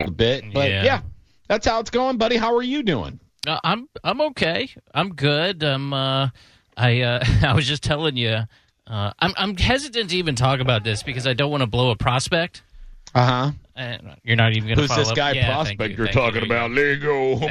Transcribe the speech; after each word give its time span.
A 0.00 0.10
bit, 0.10 0.44
but 0.52 0.70
Yeah. 0.70 0.84
yeah. 0.84 1.00
that's 1.48 1.66
how 1.66 1.80
it's 1.80 1.90
going, 1.90 2.18
buddy. 2.18 2.36
How 2.36 2.54
are 2.54 2.62
you 2.62 2.82
doing? 2.82 3.18
Uh, 3.46 3.58
I'm 3.64 3.88
I'm 4.04 4.20
okay. 4.20 4.68
I'm 4.94 5.14
good. 5.14 5.62
I'm 5.62 5.92
uh 5.92 6.28
I 6.76 7.00
uh 7.02 7.24
I 7.42 7.54
was 7.54 7.66
just 7.66 7.82
telling 7.82 8.16
you 8.16 8.40
uh 8.86 9.12
I'm 9.18 9.32
I'm 9.36 9.56
hesitant 9.56 10.10
to 10.10 10.16
even 10.16 10.34
talk 10.34 10.60
about 10.60 10.84
this 10.84 11.02
because 11.02 11.26
I 11.26 11.32
don't 11.32 11.50
want 11.50 11.62
to 11.62 11.66
blow 11.66 11.90
a 11.90 11.96
prospect. 11.96 12.62
Uh 13.14 13.26
huh. 13.26 13.50
Uh, 13.76 13.98
you're 14.24 14.36
not 14.36 14.52
even 14.52 14.64
going 14.64 14.76
to 14.76 14.82
Who's 14.82 14.96
this 14.96 15.10
up. 15.10 15.16
guy 15.16 15.32
Yeah, 15.32 15.52
prospect 15.54 15.90
you, 15.90 15.96
you're 15.96 16.06
talking 16.08 16.40
you 16.40 16.46
about? 16.46 16.70
Lego. 16.70 17.38
You, 17.38 17.48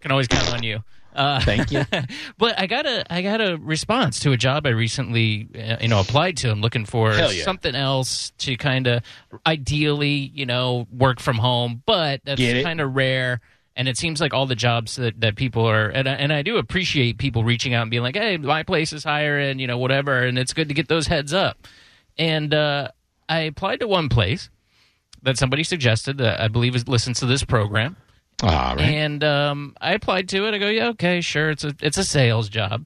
Can 0.00 0.10
always 0.10 0.28
count 0.28 0.50
on 0.52 0.62
you. 0.62 0.82
Uh, 1.16 1.40
Thank 1.40 1.72
you. 1.72 1.84
but 2.38 2.60
I 2.60 2.66
got 2.66 2.84
a 2.84 3.10
I 3.12 3.22
got 3.22 3.40
a 3.40 3.56
response 3.56 4.20
to 4.20 4.32
a 4.32 4.36
job 4.36 4.66
I 4.66 4.70
recently 4.70 5.48
uh, 5.54 5.78
you 5.80 5.88
know 5.88 6.00
applied 6.00 6.36
to. 6.38 6.50
I'm 6.50 6.60
looking 6.60 6.84
for 6.84 7.12
yeah. 7.14 7.42
something 7.42 7.74
else 7.74 8.30
to 8.38 8.56
kind 8.56 8.86
of 8.86 9.02
ideally 9.46 10.30
you 10.34 10.46
know 10.46 10.86
work 10.92 11.18
from 11.18 11.38
home, 11.38 11.82
but 11.86 12.20
that's 12.24 12.40
kind 12.40 12.80
of 12.80 12.94
rare. 12.94 13.40
And 13.78 13.88
it 13.88 13.98
seems 13.98 14.22
like 14.22 14.32
all 14.32 14.46
the 14.46 14.54
jobs 14.54 14.96
that, 14.96 15.20
that 15.20 15.36
people 15.36 15.68
are, 15.68 15.88
and 15.88 16.08
I, 16.08 16.12
and 16.14 16.32
I 16.32 16.40
do 16.40 16.56
appreciate 16.56 17.18
people 17.18 17.44
reaching 17.44 17.74
out 17.74 17.82
and 17.82 17.90
being 17.90 18.02
like, 18.02 18.16
"Hey, 18.16 18.38
my 18.38 18.62
place 18.62 18.92
is 18.92 19.04
hiring," 19.04 19.50
and 19.50 19.60
you 19.60 19.66
know, 19.66 19.76
whatever. 19.76 20.22
And 20.22 20.38
it's 20.38 20.54
good 20.54 20.68
to 20.68 20.74
get 20.74 20.88
those 20.88 21.06
heads 21.06 21.34
up. 21.34 21.66
And 22.16 22.54
uh, 22.54 22.88
I 23.28 23.40
applied 23.40 23.80
to 23.80 23.88
one 23.88 24.08
place 24.08 24.48
that 25.22 25.36
somebody 25.36 25.64
suggested 25.64 26.18
that 26.18 26.40
I 26.40 26.48
believe 26.48 26.74
is 26.74 26.88
listens 26.88 27.20
to 27.20 27.26
this 27.26 27.44
program. 27.44 27.96
All 28.42 28.76
right. 28.76 28.80
And 28.80 29.24
um, 29.24 29.76
I 29.80 29.92
applied 29.94 30.28
to 30.30 30.46
it. 30.46 30.54
I 30.54 30.58
go, 30.58 30.68
yeah, 30.68 30.88
okay, 30.88 31.20
sure. 31.20 31.50
It's 31.50 31.64
a 31.64 31.74
it's 31.80 31.96
a 31.98 32.04
sales 32.04 32.48
job. 32.48 32.84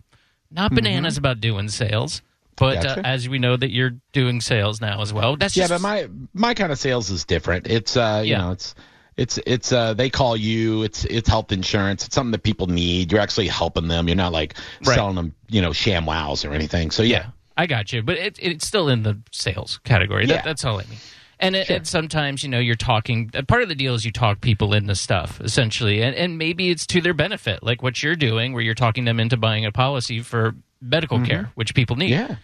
Not 0.51 0.73
bananas 0.75 1.17
about 1.17 1.41
doing 1.41 1.69
sales, 1.69 2.23
but 2.57 2.85
uh, 2.85 2.95
Mm-hmm. 2.97 3.05
As 3.05 3.29
we 3.29 3.39
know 3.39 3.57
that 3.57 3.71
you're 3.71 3.93
doing 4.13 4.41
sales 4.41 4.81
now 4.81 5.01
as 5.01 5.13
well. 5.13 5.37
That's 5.37 5.57
yeah, 5.57 5.67
just 5.69 5.83
but 5.83 5.89
my 5.89 6.09
my 6.35 6.55
kind 6.55 6.71
of 6.73 6.79
sales 6.79 7.11
is 7.11 7.25
different. 7.25 7.67
It's 7.69 7.97
uh, 7.97 8.23
you 8.25 8.33
Yeah. 8.33 8.39
know, 8.39 8.51
it's 8.53 8.75
it's 9.17 9.39
it's 9.47 9.73
uh, 9.73 9.95
they 9.95 10.09
call 10.11 10.37
you. 10.37 10.83
It's 10.85 11.05
it's 11.05 11.29
health 11.29 11.53
insurance. 11.53 12.07
It's 12.07 12.15
something 12.15 12.33
that 12.33 12.43
people 12.43 12.67
need. 12.69 13.11
You're 13.13 13.21
actually 13.21 13.49
helping 13.49 13.89
them. 13.89 14.09
You're 14.09 14.17
not 14.17 14.33
like 14.33 14.55
Right. 14.85 14.95
selling 14.95 15.17
them, 15.17 15.35
you 15.49 15.63
know, 15.63 15.71
ShamWows 15.71 16.49
or 16.49 16.53
anything. 16.53 16.91
So 16.91 17.03
yeah, 17.03 17.27
I 17.57 17.67
got 17.67 17.93
you, 17.93 18.03
but 18.03 18.17
it, 18.17 18.39
it's 18.41 18.67
still 18.67 18.89
in 18.89 19.03
the 19.03 19.19
sales 19.33 19.79
category. 19.85 20.27
That, 20.27 20.45
that's 20.45 20.65
all 20.65 20.79
I 20.81 20.85
mean. 20.85 20.99
And 21.43 21.57
it, 21.57 21.71
it, 21.71 21.87
sometimes, 21.87 22.43
you 22.43 22.51
know, 22.51 22.59
you're 22.59 22.75
talking. 22.77 23.31
uh, 23.35 23.43
Part 23.43 23.63
of 23.63 23.69
the 23.71 23.75
deal 23.75 23.95
is 23.95 24.05
you 24.05 24.13
talk 24.13 24.41
people 24.43 24.75
into 24.75 24.95
stuff, 24.95 25.41
essentially, 25.41 26.03
and 26.03 26.15
and 26.15 26.37
maybe 26.37 26.69
it's 26.71 26.87
to 26.89 27.01
their 27.01 27.15
benefit, 27.15 27.63
like 27.63 27.83
what 27.83 28.03
you're 28.03 28.15
doing, 28.17 28.53
where 28.53 28.63
you're 28.63 28.75
talking 28.75 29.05
them 29.07 29.19
into 29.19 29.37
buying 29.39 29.65
a 29.65 29.73
policy 29.73 30.21
for 30.21 30.55
medical 30.83 31.19
care, 31.25 31.51
which 31.55 31.75
people 31.75 31.97
need. 31.97 32.11
yeah. 32.11 32.37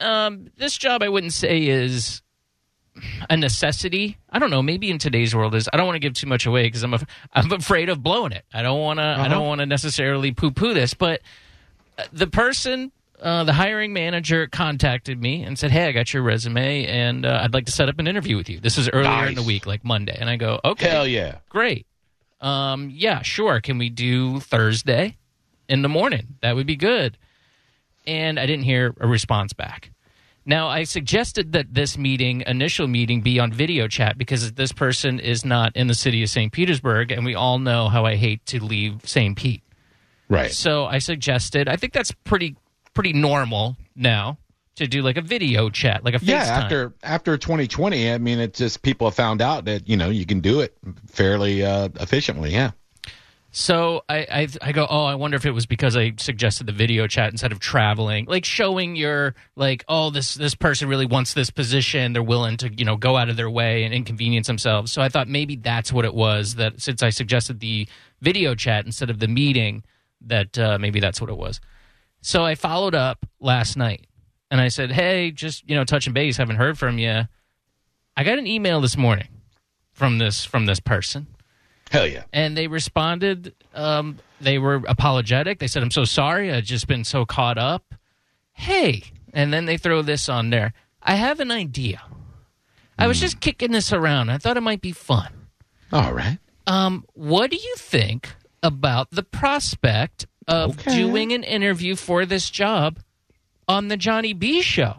um, 0.00 0.50
this 0.56 0.76
job 0.78 1.02
I 1.02 1.08
wouldn't 1.08 1.32
say 1.34 1.66
is 1.66 2.22
a 3.28 3.36
necessity. 3.36 4.16
I 4.30 4.38
don't 4.38 4.50
know. 4.50 4.62
Maybe 4.62 4.90
in 4.90 4.98
today's 4.98 5.34
world 5.34 5.54
is. 5.54 5.68
I 5.72 5.76
don't 5.76 5.86
want 5.86 5.96
to 5.96 6.00
give 6.00 6.14
too 6.14 6.26
much 6.26 6.46
away 6.46 6.62
because 6.64 6.82
I'm 6.82 6.94
af- 6.94 7.06
I'm 7.32 7.52
afraid 7.52 7.88
of 7.90 8.02
blowing 8.02 8.32
it. 8.32 8.44
I 8.54 8.62
don't 8.62 8.80
want 8.80 9.00
to. 9.00 9.04
I 9.04 9.28
don't 9.28 9.46
want 9.46 9.58
to 9.60 9.66
necessarily 9.66 10.32
poo 10.32 10.50
poo 10.50 10.72
this. 10.74 10.94
But 10.94 11.20
uh, 11.98 12.04
the 12.12 12.26
person, 12.26 12.90
uh, 13.20 13.44
the 13.44 13.52
hiring 13.52 13.92
manager, 13.92 14.46
contacted 14.46 15.20
me 15.20 15.42
and 15.42 15.58
said, 15.58 15.70
"Hey, 15.70 15.86
I 15.86 15.92
got 15.92 16.12
your 16.12 16.22
resume 16.22 16.86
and 16.86 17.24
uh, 17.24 17.40
I'd 17.42 17.54
like 17.54 17.66
to 17.66 17.72
set 17.72 17.88
up 17.88 17.98
an 17.98 18.06
interview 18.06 18.36
with 18.36 18.48
you." 18.48 18.60
This 18.60 18.76
was 18.76 18.88
earlier 18.90 19.26
in 19.26 19.34
the 19.34 19.42
week, 19.42 19.66
like 19.66 19.84
Monday, 19.84 20.16
and 20.18 20.28
I 20.28 20.36
go, 20.36 20.60
"Okay, 20.64 20.88
Hell 20.88 21.06
yeah. 21.06 21.38
great. 21.48 21.86
Um, 22.40 22.90
yeah, 22.92 23.22
sure. 23.22 23.60
Can 23.60 23.78
we 23.78 23.88
do 23.88 24.40
Thursday 24.40 25.16
in 25.68 25.82
the 25.82 25.88
morning? 25.88 26.36
That 26.42 26.56
would 26.56 26.66
be 26.66 26.76
good. 26.76 27.16
And 28.06 28.38
I 28.38 28.44
didn't 28.44 28.64
hear 28.64 28.94
a 29.00 29.08
response 29.08 29.54
back. 29.54 29.90
Now, 30.46 30.68
I 30.68 30.84
suggested 30.84 31.52
that 31.52 31.72
this 31.72 31.96
meeting, 31.96 32.42
initial 32.46 32.86
meeting, 32.86 33.22
be 33.22 33.40
on 33.40 33.50
video 33.50 33.88
chat 33.88 34.18
because 34.18 34.52
this 34.52 34.72
person 34.72 35.18
is 35.18 35.42
not 35.42 35.74
in 35.74 35.86
the 35.86 35.94
city 35.94 36.22
of 36.22 36.28
St. 36.28 36.52
Petersburg, 36.52 37.10
and 37.10 37.24
we 37.24 37.34
all 37.34 37.58
know 37.58 37.88
how 37.88 38.04
I 38.04 38.16
hate 38.16 38.44
to 38.46 38.62
leave 38.62 39.00
St. 39.08 39.38
Pete. 39.38 39.62
Right. 40.28 40.50
So 40.50 40.84
I 40.84 40.98
suggested, 40.98 41.66
I 41.66 41.76
think 41.76 41.94
that's 41.94 42.12
pretty 42.24 42.56
pretty 42.94 43.12
normal 43.12 43.76
now 43.94 44.38
to 44.76 44.86
do 44.86 45.02
like 45.02 45.16
a 45.16 45.22
video 45.22 45.70
chat, 45.70 46.04
like 46.04 46.14
a 46.14 46.18
FaceTime. 46.18 46.28
Yeah, 46.28 46.42
after 46.42 46.94
after 47.02 47.36
2020, 47.36 48.10
I 48.10 48.18
mean, 48.18 48.40
it's 48.40 48.58
just 48.58 48.82
people 48.82 49.06
have 49.06 49.14
found 49.14 49.40
out 49.40 49.66
that 49.66 49.88
you 49.88 49.96
know 49.96 50.10
you 50.10 50.26
can 50.26 50.40
do 50.40 50.60
it 50.60 50.76
fairly 51.06 51.64
uh, 51.64 51.88
efficiently. 52.00 52.52
Yeah. 52.52 52.72
So 53.56 54.02
I, 54.08 54.16
I 54.28 54.48
I 54.62 54.72
go, 54.72 54.84
oh, 54.90 55.04
I 55.04 55.14
wonder 55.14 55.36
if 55.36 55.46
it 55.46 55.52
was 55.52 55.64
because 55.64 55.96
I 55.96 56.14
suggested 56.18 56.66
the 56.66 56.72
video 56.72 57.06
chat 57.06 57.30
instead 57.30 57.52
of 57.52 57.60
traveling, 57.60 58.24
like 58.24 58.44
showing 58.44 58.96
your 58.96 59.36
like, 59.54 59.84
oh, 59.88 60.10
this 60.10 60.34
this 60.34 60.56
person 60.56 60.88
really 60.88 61.06
wants 61.06 61.34
this 61.34 61.50
position, 61.50 62.14
they're 62.14 62.22
willing 62.22 62.56
to 62.56 62.74
you 62.74 62.84
know 62.84 62.96
go 62.96 63.16
out 63.16 63.28
of 63.28 63.36
their 63.36 63.48
way 63.48 63.84
and 63.84 63.94
inconvenience 63.94 64.48
themselves. 64.48 64.90
So 64.90 65.00
I 65.02 65.08
thought 65.08 65.28
maybe 65.28 65.54
that's 65.54 65.92
what 65.92 66.04
it 66.04 66.14
was. 66.14 66.56
That 66.56 66.80
since 66.80 67.00
I 67.00 67.10
suggested 67.10 67.60
the 67.60 67.86
video 68.20 68.56
chat 68.56 68.86
instead 68.86 69.08
of 69.08 69.20
the 69.20 69.28
meeting, 69.28 69.84
that 70.22 70.58
uh, 70.58 70.78
maybe 70.80 70.98
that's 70.98 71.20
what 71.20 71.30
it 71.30 71.36
was. 71.36 71.60
So 72.24 72.42
I 72.42 72.54
followed 72.54 72.94
up 72.94 73.26
last 73.38 73.76
night 73.76 74.06
and 74.50 74.58
I 74.58 74.68
said, 74.68 74.90
hey, 74.90 75.30
just 75.30 75.68
you 75.68 75.76
know 75.76 75.84
touching 75.84 76.14
base, 76.14 76.38
haven't 76.38 76.56
heard 76.56 76.78
from 76.78 76.96
you. 76.96 77.28
I 78.16 78.24
got 78.24 78.38
an 78.38 78.46
email 78.46 78.80
this 78.80 78.96
morning 78.96 79.28
from 79.92 80.16
this 80.16 80.42
from 80.42 80.64
this 80.64 80.80
person 80.80 81.26
Hell 81.90 82.06
yeah. 82.06 82.22
and 82.32 82.56
they 82.56 82.66
responded. 82.66 83.54
Um, 83.74 84.16
they 84.40 84.58
were 84.58 84.76
apologetic. 84.88 85.58
They 85.58 85.66
said, 85.66 85.82
"I'm 85.82 85.90
so 85.90 86.06
sorry. 86.06 86.50
I've 86.50 86.64
just 86.64 86.86
been 86.86 87.04
so 87.04 87.26
caught 87.26 87.58
up." 87.58 87.94
Hey, 88.54 89.02
and 89.34 89.52
then 89.52 89.66
they 89.66 89.76
throw 89.76 90.00
this 90.00 90.26
on 90.30 90.48
there. 90.48 90.72
I 91.02 91.16
have 91.16 91.40
an 91.40 91.50
idea. 91.50 92.00
I 92.98 93.06
was 93.06 93.20
just 93.20 93.40
kicking 93.40 93.72
this 93.72 93.92
around. 93.92 94.30
I 94.30 94.38
thought 94.38 94.56
it 94.56 94.62
might 94.62 94.80
be 94.80 94.92
fun. 94.92 95.30
All 95.92 96.14
right. 96.14 96.38
Um, 96.66 97.04
what 97.12 97.50
do 97.50 97.56
you 97.56 97.74
think 97.76 98.34
about 98.62 99.10
the 99.10 99.22
prospect 99.22 100.26
of 100.48 100.78
Okay. 100.78 100.96
doing 100.96 101.32
an 101.32 101.42
interview 101.42 101.96
for 101.96 102.26
this 102.26 102.50
job 102.50 102.98
on 103.68 103.88
the 103.88 103.96
Johnny 103.96 104.32
B 104.32 104.60
show? 104.62 104.96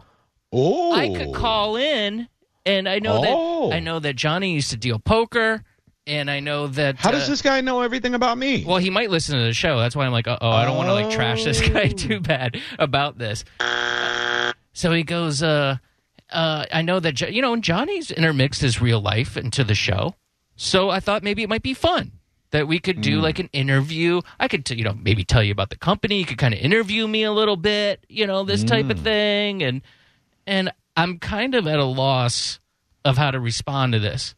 Oh. 0.52 0.92
I 0.92 1.08
could 1.14 1.34
call 1.34 1.76
in, 1.76 2.28
and 2.64 2.88
I 2.88 2.98
know 2.98 3.22
Oh. 3.26 3.68
that 3.70 3.76
I 3.76 3.80
know 3.80 3.98
that 3.98 4.14
Johnny 4.16 4.52
used 4.54 4.70
to 4.70 4.76
deal 4.76 4.98
poker, 4.98 5.62
and 6.06 6.30
I 6.30 6.40
know 6.40 6.68
that. 6.68 6.96
How 6.96 7.10
does 7.10 7.24
uh, 7.24 7.30
this 7.30 7.42
guy 7.42 7.60
know 7.60 7.80
everything 7.82 8.14
about 8.14 8.38
me? 8.38 8.64
Well, 8.66 8.78
he 8.78 8.90
might 8.90 9.10
listen 9.10 9.38
to 9.38 9.44
the 9.44 9.52
show. 9.52 9.78
That's 9.78 9.96
why 9.96 10.06
I'm 10.06 10.12
like, 10.12 10.28
oh, 10.28 10.36
I 10.40 10.64
don't 10.64 10.76
want 10.76 10.88
to 10.88 10.94
like 10.94 11.10
trash 11.10 11.44
this 11.44 11.60
guy 11.68 11.88
Oh. 11.92 11.96
too 11.96 12.20
bad 12.20 12.60
about 12.78 13.18
this. 13.18 13.44
So 14.72 14.92
he 14.92 15.02
goes, 15.04 15.42
uh, 15.42 15.76
uh, 16.30 16.66
I 16.72 16.82
know 16.82 17.00
that 17.00 17.12
Jo- 17.12 17.28
you 17.28 17.40
know 17.42 17.52
and 17.54 17.64
Johnny's 17.64 18.10
intermixed 18.10 18.60
his 18.60 18.80
real 18.80 19.00
life 19.00 19.36
into 19.36 19.64
the 19.64 19.74
show, 19.74 20.14
so 20.56 20.90
I 20.90 21.00
thought 21.00 21.22
maybe 21.22 21.42
it 21.42 21.48
might 21.48 21.62
be 21.62 21.74
fun 21.74 22.12
that 22.50 22.68
we 22.68 22.78
could 22.78 22.96
Hmm. 22.96 23.02
do 23.02 23.20
like 23.20 23.38
an 23.38 23.48
interview. 23.52 24.20
I 24.38 24.48
could, 24.48 24.64
t- 24.64 24.74
you 24.76 24.84
know, 24.84 24.94
maybe 24.94 25.24
tell 25.24 25.42
you 25.42 25.52
about 25.52 25.70
the 25.70 25.76
company. 25.76 26.18
You 26.18 26.24
could 26.26 26.38
kind 26.38 26.54
of 26.54 26.60
interview 26.60 27.06
me 27.08 27.22
a 27.24 27.32
little 27.32 27.56
bit, 27.56 28.04
you 28.08 28.26
know, 28.26 28.44
this 28.44 28.62
type 28.64 28.86
Hmm. 28.86 28.90
of 28.92 29.00
thing, 29.00 29.62
and 29.62 29.82
and 30.46 30.70
I'm 30.96 31.18
kind 31.18 31.54
of 31.54 31.66
at 31.66 31.78
a 31.78 31.84
loss 31.84 32.60
of 33.04 33.16
how 33.18 33.30
to 33.30 33.40
respond 33.40 33.92
to 33.94 33.98
this 33.98 34.34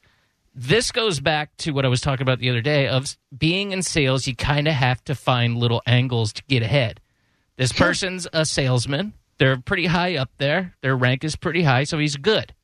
this 0.61 0.91
goes 0.91 1.21
back 1.21 1.57
to 1.59 1.71
what 1.71 1.84
I 1.84 1.89
was 1.89 2.01
talking 2.01 2.22
about 2.22 2.41
the 2.41 2.51
other 2.51 2.60
day 2.63 2.89
of 2.89 3.16
being 3.37 3.71
in 3.71 3.81
sales, 3.83 4.27
you 4.27 4.34
kind 4.34 4.66
of 4.66 4.75
have 4.75 5.04
to 5.04 5.15
find 5.15 5.57
little 5.57 5.81
angles 5.87 6.33
to 6.33 6.43
get 6.49 6.65
ahead. 6.65 6.99
This 7.57 7.72
person's 7.72 8.27
a 8.33 8.45
salesman. 8.45 9.13
They're 9.39 9.59
pretty 9.59 9.87
high 9.87 10.16
up 10.16 10.31
there. 10.39 10.75
Their 10.81 10.97
rank 10.97 11.22
is 11.22 11.37
pretty 11.37 11.63
high, 11.63 11.84
so 11.84 11.99
he's 12.01 12.16
good 12.16 12.54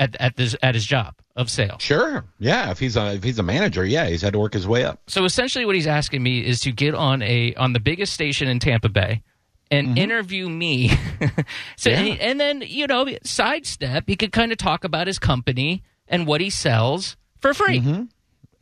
at 0.00 0.16
at 0.16 0.34
this 0.36 0.56
at 0.62 0.74
his 0.74 0.84
job 0.84 1.14
of 1.36 1.48
sales. 1.48 1.80
sure. 1.82 2.24
Yeah. 2.40 2.70
If 2.72 2.78
he's 2.80 2.96
a 2.96 3.14
if 3.14 3.22
he's 3.22 3.38
a 3.38 3.42
manager, 3.44 3.84
yeah, 3.84 4.08
he's 4.08 4.22
had 4.22 4.32
to 4.32 4.38
work 4.40 4.54
his 4.54 4.66
way 4.66 4.84
up. 4.84 4.98
So 5.06 5.24
essentially 5.24 5.64
what 5.64 5.76
he's 5.76 5.86
asking 5.86 6.22
me 6.24 6.40
is 6.44 6.58
to 6.62 6.72
get 6.72 6.94
on 6.94 7.22
a 7.22 7.54
on 7.54 7.72
the 7.72 7.80
biggest 7.80 8.12
station 8.12 8.48
in 8.48 8.58
Tampa 8.58 8.88
Bay 8.88 9.22
and 9.70 9.96
interview 9.96 10.48
me. 10.48 10.88
so 11.76 11.90
Yeah. 11.90 12.00
and, 12.00 12.20
and 12.20 12.40
then, 12.40 12.64
you 12.66 12.88
know, 12.88 13.06
sidestep, 13.22 14.04
he 14.08 14.16
could 14.16 14.32
kind 14.32 14.50
of 14.50 14.58
talk 14.58 14.82
about 14.82 15.06
his 15.06 15.20
company 15.20 15.84
and 16.08 16.26
what 16.26 16.40
he 16.40 16.50
sells 16.50 17.16
for 17.38 17.54
free. 17.54 17.78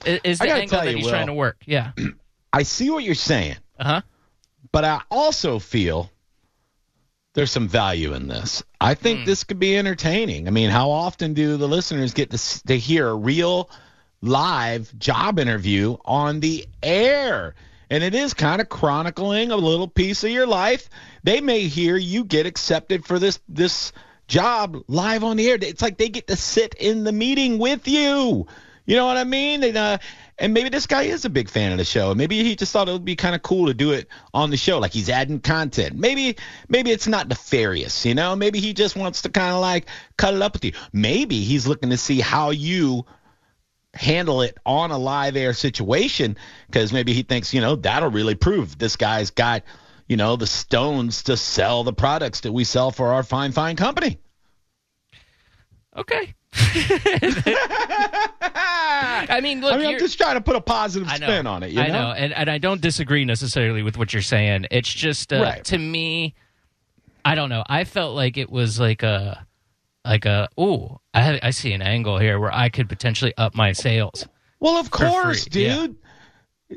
I- 0.05 0.20
Is 0.25 0.40
I 0.43 0.46
the 0.46 0.52
angle 0.52 0.81
that 0.82 0.94
he's 0.94 1.05
Will. 1.05 1.11
trying 1.11 1.29
to 1.29 1.35
work. 1.35 1.62
Yeah. 1.67 1.93
I 2.52 2.62
see 2.64 2.90
what 2.90 3.05
you're 3.05 3.14
saying, 3.14 3.56
Uh 3.79 3.85
huh. 3.85 4.00
but 4.73 4.85
I 4.85 5.00
also 5.11 5.58
feel 5.58 6.11
there's 7.38 7.52
some 7.52 7.69
value 7.69 8.14
in 8.14 8.26
this. 8.26 8.64
I 8.81 8.94
think 8.94 9.20
Hmm. 9.20 9.25
this 9.26 9.44
could 9.44 9.61
be 9.61 9.79
entertaining. 9.79 10.49
I 10.49 10.50
mean, 10.50 10.70
how 10.70 10.90
often 10.90 11.35
do 11.35 11.56
the 11.56 11.69
listeners 11.69 12.12
get 12.12 12.31
to, 12.31 12.67
to 12.67 12.76
hear 12.76 13.08
a 13.08 13.14
real 13.14 13.70
live 14.20 14.93
job 14.99 15.38
interview 15.38 15.96
on 16.05 16.40
the 16.40 16.67
air? 16.82 17.55
And 17.90 18.02
it 18.02 18.17
is 18.17 18.35
kind 18.35 18.61
of 18.61 18.69
chronicling 18.69 19.52
a 19.52 19.56
little 19.56 19.87
piece 19.87 20.25
of 20.25 20.31
your 20.31 20.49
life. 20.49 20.90
They 21.23 21.40
may 21.40 21.69
hear 21.69 21.96
you 21.96 22.25
get 22.25 22.44
accepted 22.44 23.05
for 23.05 23.20
this 23.20 23.38
this 23.49 23.93
job 24.26 24.76
live 24.88 25.23
on 25.23 25.37
the 25.37 25.49
air. 25.49 25.58
It's 25.61 25.81
like 25.81 25.96
they 25.96 26.08
get 26.08 26.26
to 26.26 26.37
sit 26.37 26.75
in 26.75 27.05
the 27.05 27.12
meeting 27.12 27.58
with 27.58 27.87
you. 27.87 28.49
You 28.88 28.96
know 28.96 29.05
what 29.05 29.19
I 29.19 29.25
mean? 29.25 29.62
And, 29.64 29.76
uh, 29.76 29.99
and 30.38 30.55
maybe 30.55 30.70
this 30.70 30.87
guy 30.87 31.02
is 31.02 31.26
a 31.26 31.29
big 31.29 31.50
fan 31.50 31.73
of 31.73 31.79
the 31.79 31.85
show. 31.85 32.14
Maybe 32.14 32.43
he 32.43 32.56
just 32.56 32.73
thought 32.73 32.88
it 32.88 32.93
would 32.93 33.05
be 33.05 33.17
kind 33.17 33.35
of 33.35 33.43
cool 33.43 33.67
to 33.67 33.75
do 33.75 33.93
it 33.93 34.08
on 34.32 34.49
the 34.49 34.56
show, 34.56 34.79
like 34.79 34.94
he's 34.94 35.11
adding 35.11 35.40
content. 35.40 35.94
Maybe 35.94 36.38
maybe 36.70 36.90
it's 36.90 37.06
not 37.06 37.29
nefarious, 37.29 38.06
you 38.06 38.14
know. 38.14 38.35
Maybe 38.35 38.61
he 38.61 38.73
just 38.73 38.96
wants 38.96 39.20
to 39.23 39.29
kind 39.29 39.52
of 39.52 39.61
like 39.61 39.88
it 40.19 40.43
up 40.43 40.55
with 40.55 40.64
you. 40.64 40.73
Maybe 40.90 41.43
he's 41.43 41.67
looking 41.67 41.90
to 41.90 41.99
see 41.99 42.19
how 42.19 42.49
you 42.49 43.05
handle 43.93 44.40
it 44.40 44.56
on 44.64 44.90
a 44.90 44.96
live 44.96 45.37
air 45.37 45.52
situation 45.52 46.38
because 46.67 46.90
maybe 46.90 47.12
he 47.12 47.25
thinks 47.25 47.52
you 47.52 47.61
know 47.61 47.76
that'll 47.76 48.11
really 48.11 48.35
prove 48.35 48.79
this 48.79 48.96
guy's 48.96 49.31
got 49.32 49.64
you 50.06 50.17
know 50.17 50.37
the 50.37 50.46
stones 50.46 51.25
to 51.25 51.37
sell 51.37 51.85
the 51.85 51.93
products 51.93 52.40
that 52.40 52.52
we 52.52 52.64
sell 52.64 52.90
for 52.90 53.12
our 53.12 53.23
fine 53.23 53.52
fine 53.52 53.76
company. 53.76 54.19
Okay. 55.94 56.35
I 59.30 59.40
mean, 59.42 59.60
look, 59.60 59.72
I 59.74 59.78
mean, 59.78 59.86
I'm 59.86 59.98
just 59.98 60.18
trying 60.18 60.34
to 60.36 60.40
put 60.40 60.56
a 60.56 60.60
positive 60.60 61.08
know, 61.08 61.14
spin 61.14 61.46
on 61.46 61.62
it. 61.62 61.70
You 61.72 61.80
I 61.80 61.88
know, 61.88 62.12
and 62.12 62.32
and 62.32 62.50
I 62.50 62.58
don't 62.58 62.80
disagree 62.80 63.24
necessarily 63.24 63.82
with 63.82 63.98
what 63.98 64.12
you're 64.12 64.22
saying. 64.22 64.66
It's 64.70 64.92
just 64.92 65.32
uh, 65.32 65.40
Right. 65.42 65.64
to 65.64 65.78
me, 65.78 66.34
I 67.24 67.34
don't 67.34 67.48
know. 67.48 67.64
I 67.66 67.84
felt 67.84 68.14
like 68.14 68.36
it 68.36 68.50
was 68.50 68.80
like 68.80 69.02
a 69.02 69.46
like 70.04 70.24
a 70.24 70.48
ooh, 70.58 70.98
I 71.14 71.38
I 71.42 71.50
see 71.50 71.72
an 71.72 71.82
angle 71.82 72.18
here 72.18 72.38
where 72.40 72.54
I 72.54 72.68
could 72.68 72.88
potentially 72.88 73.34
up 73.36 73.54
my 73.54 73.72
sales. 73.72 74.26
Well, 74.60 74.76
of 74.76 74.90
course, 74.90 75.44
dude. 75.44 75.62
yeah. 75.62 75.86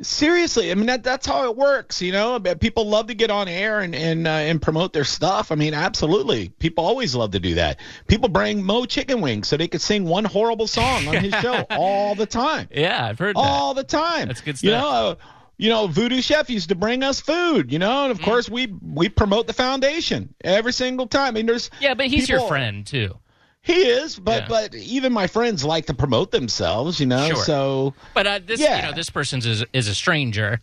Seriously, 0.02 0.72
I 0.72 0.76
mean 0.76 0.86
that 0.86 1.04
that's 1.04 1.28
how 1.28 1.44
it 1.50 1.58
works, 1.58 2.02
you 2.02 2.14
know. 2.14 2.40
People 2.40 2.88
love 2.88 3.08
to 3.08 3.14
get 3.14 3.30
on 3.30 3.50
air 3.50 3.82
and 3.82 3.94
and 3.94 4.26
uh, 4.26 4.30
and 4.32 4.62
promote 4.62 4.94
their 4.94 5.04
stuff. 5.04 5.52
I 5.52 5.56
mean, 5.56 5.74
absolutely. 5.74 6.48
People 6.48 6.86
always 6.86 7.14
love 7.14 7.32
to 7.32 7.40
do 7.40 7.56
that. 7.56 7.80
People 8.08 8.30
bring 8.30 8.64
Mo 8.64 8.86
chicken 8.86 9.20
wings 9.20 9.50
so 9.50 9.58
they 9.58 9.68
could 9.68 9.82
sing 9.82 10.06
one 10.06 10.24
horrible 10.24 10.68
song 10.68 11.10
on 11.10 11.18
his 11.18 11.34
show 11.36 11.62
all 11.72 12.16
the 12.16 12.26
time, 12.26 12.70
Yeah, 12.74 13.06
I've 13.06 13.20
heard 13.20 13.36
that. 13.36 13.42
all 13.42 13.74
the 13.74 13.84
time. 13.84 14.30
That's 14.30 14.40
good 14.40 14.58
stuff. 14.58 14.64
You 14.64 14.72
know, 14.72 14.88
uh, 14.90 15.16
you 15.58 15.68
know, 15.70 15.88
Voodoo 15.88 16.22
Chef 16.22 16.50
used 16.50 16.70
to 16.70 16.76
bring 16.76 17.04
us 17.04 17.20
food, 17.20 17.72
you 17.74 17.78
know, 17.78 18.04
and 18.04 18.12
of 18.12 18.20
Mm. 18.20 18.24
course 18.24 18.50
we 18.50 18.68
we 18.82 19.10
promote 19.10 19.46
the 19.48 19.54
foundation 19.54 20.34
every 20.42 20.72
single 20.72 21.06
time. 21.08 21.28
I 21.28 21.32
mean, 21.32 21.48
there's 21.48 21.70
Yeah, 21.82 21.96
but 21.96 22.06
he's 22.08 22.30
your 22.30 22.48
friend 22.48 22.88
too. 22.88 23.18
He 23.64 23.74
is, 23.88 24.18
but 24.18 24.44
Yeah. 24.44 24.48
but 24.50 24.76
even 24.76 25.14
my 25.14 25.28
friends 25.28 25.64
like 25.64 25.86
to 25.86 25.94
promote 25.94 26.32
themselves, 26.32 27.00
you 27.00 27.06
know. 27.06 27.28
Sure. 27.28 27.36
So 27.44 27.94
But 28.14 28.26
uh, 28.28 28.40
this, 28.44 28.60
Yeah. 28.60 28.78
you 28.78 28.82
know, 28.84 28.94
this 28.94 29.10
person's 29.10 29.46
is 29.46 29.64
is 29.72 29.88
a 29.88 29.94
stranger, 29.96 30.60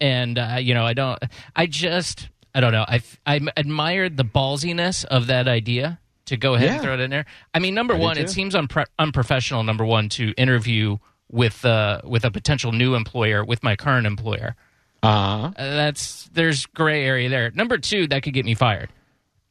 and 0.00 0.38
uh, 0.38 0.56
you 0.60 0.74
know, 0.74 0.84
I 0.84 0.92
don't, 0.94 1.18
I 1.54 1.66
just, 1.66 2.28
I 2.54 2.60
don't 2.60 2.72
know. 2.72 2.84
I 2.88 3.02
I 3.26 3.40
admired 3.56 4.16
the 4.16 4.24
ballsiness 4.24 5.04
of 5.04 5.28
that 5.28 5.46
idea 5.46 6.00
to 6.26 6.36
go 6.36 6.54
ahead 6.54 6.70
and 6.70 6.82
throw 6.82 6.94
it 6.94 7.00
in 7.00 7.10
there. 7.10 7.26
I 7.54 7.58
mean, 7.60 7.74
number 7.74 7.94
I 7.94 7.98
one, 7.98 8.18
it 8.18 8.30
seems 8.30 8.54
unpre- 8.54 8.86
unprofessional. 8.98 9.62
Number 9.62 9.84
one, 9.84 10.08
to 10.10 10.32
interview 10.36 10.98
with 11.30 11.64
uh 11.64 12.00
with 12.04 12.24
a 12.24 12.30
potential 12.32 12.72
new 12.72 12.96
employer 12.96 13.44
with 13.44 13.62
my 13.62 13.76
current 13.76 14.06
employer. 14.08 14.56
uh 15.04 15.06
Uh, 15.06 15.50
that's 15.56 16.28
there's 16.32 16.66
gray 16.66 17.04
area 17.04 17.28
there. 17.28 17.52
Number 17.52 17.78
two, 17.78 18.08
that 18.08 18.24
could 18.24 18.34
get 18.34 18.44
me 18.44 18.54
fired. 18.54 18.90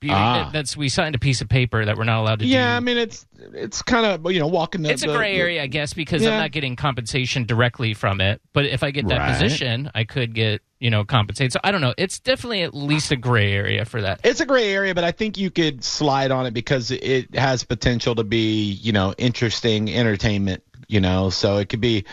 Ah. 0.07 0.49
That's 0.53 0.77
we 0.77 0.87
signed 0.87 1.15
a 1.15 1.19
piece 1.19 1.41
of 1.41 1.49
paper 1.49 1.83
that 1.83 1.97
we're 1.97 2.05
not 2.05 2.21
allowed 2.21 2.39
to 2.39 2.45
do. 2.45 2.51
Yeah, 2.51 2.75
I 2.75 2.79
mean 2.79 2.97
it's 2.97 3.25
it's 3.53 3.81
kind 3.81 4.05
of 4.05 4.31
you 4.31 4.39
know 4.39 4.47
walking 4.47 4.81
the. 4.81 4.91
it's 4.91 5.03
a 5.03 5.07
gray 5.07 5.33
the- 5.35 5.41
area, 5.41 5.63
I 5.63 5.67
guess, 5.67 5.93
because 5.93 6.25
I'm 6.25 6.37
not 6.39 6.51
getting 6.51 6.75
compensation 6.75 7.45
directly 7.45 7.93
from 7.93 8.21
it. 8.21 8.41
But 8.53 8.65
if 8.65 8.83
I 8.83 8.91
get 8.91 9.07
that 9.09 9.17
Right. 9.19 9.33
position, 9.41 9.91
I 9.93 10.05
could 10.05 10.33
get 10.33 10.61
you 10.79 10.89
know 10.89 11.03
compensated. 11.03 11.51
So 11.51 11.59
I 11.63 11.71
don't 11.71 11.81
know. 11.81 11.93
It's 11.97 12.19
definitely 12.19 12.61
at 12.63 12.73
least 12.73 13.11
a 13.11 13.17
gray 13.17 13.51
area 13.51 13.83
for 13.83 14.01
that. 14.01 14.21
It's 14.23 14.39
a 14.39 14.45
gray 14.45 14.71
area, 14.73 14.95
but 14.95 15.03
I 15.03 15.11
think 15.11 15.37
you 15.37 15.51
could 15.51 15.83
slide 15.83 16.31
on 16.31 16.45
it 16.45 16.53
because 16.53 16.91
it 16.91 17.35
has 17.35 17.63
potential 17.65 18.15
to 18.15 18.23
be 18.23 18.71
you 18.71 18.93
know 18.93 19.13
interesting 19.17 19.93
entertainment. 19.93 20.63
You 20.87 21.01
know, 21.01 21.29
so 21.29 21.57
it 21.57 21.67
could 21.69 21.81
be 21.81 22.05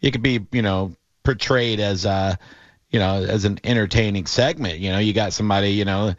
it 0.00 0.12
could 0.12 0.22
be 0.22 0.46
you 0.52 0.62
know 0.62 0.94
portrayed 1.24 1.80
as 1.80 2.04
a 2.04 2.38
you 2.90 2.98
know 3.00 3.24
as 3.24 3.44
an 3.44 3.58
entertaining 3.64 4.26
segment. 4.26 4.78
You 4.78 4.92
know, 4.92 4.98
you 4.98 5.12
got 5.12 5.32
somebody 5.32 5.70
you 5.70 5.84
know 5.84 6.14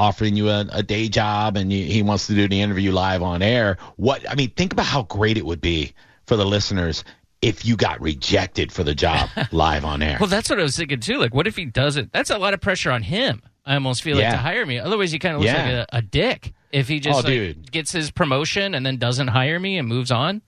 offering 0.00 0.34
you 0.34 0.48
a, 0.48 0.66
a 0.72 0.82
day 0.82 1.08
job 1.08 1.56
and 1.56 1.70
you, 1.72 1.84
he 1.84 2.02
wants 2.02 2.26
to 2.28 2.34
do 2.34 2.48
the 2.48 2.60
interview 2.60 2.90
live 2.90 3.22
on 3.22 3.42
air. 3.42 3.76
What 3.96 4.28
I 4.28 4.34
mean, 4.34 4.50
think 4.50 4.72
about 4.72 4.86
how 4.86 5.02
great 5.02 5.36
it 5.36 5.44
would 5.44 5.60
be 5.60 5.92
for 6.26 6.36
the 6.36 6.44
listeners 6.46 7.04
if 7.42 7.64
you 7.66 7.76
got 7.76 8.00
rejected 8.00 8.72
for 8.72 8.82
the 8.82 8.94
job 8.94 9.28
live 9.52 9.84
on 9.84 10.02
air. 10.02 10.16
Well, 10.18 10.28
that's 10.28 10.48
what 10.48 10.58
I 10.58 10.62
was 10.62 10.76
thinking 10.76 11.00
too. 11.00 11.18
Like, 11.18 11.34
what 11.34 11.46
if 11.46 11.56
he 11.56 11.64
doesn't? 11.66 12.12
That's 12.12 12.30
a 12.30 12.38
lot 12.38 12.54
of 12.54 12.60
pressure 12.60 12.90
on 12.90 13.02
him. 13.02 13.42
I 13.66 13.74
almost 13.74 14.02
feel 14.02 14.16
like 14.16 14.30
to 14.30 14.36
hire 14.38 14.64
me. 14.64 14.78
Otherwise, 14.78 15.12
he 15.12 15.18
kind 15.18 15.34
of 15.34 15.42
looks 15.42 15.52
Yeah. 15.52 15.80
like 15.80 15.88
a, 15.92 15.96
a 15.98 16.02
dick 16.02 16.52
if 16.72 16.88
he 16.88 16.98
just 16.98 17.24
Oh, 17.26 17.28
like, 17.28 17.70
gets 17.70 17.92
his 17.92 18.10
promotion 18.10 18.74
and 18.74 18.84
then 18.86 18.96
doesn't 18.96 19.28
hire 19.28 19.60
me 19.60 19.76
and 19.78 19.86
moves 19.86 20.10
on. 20.10 20.40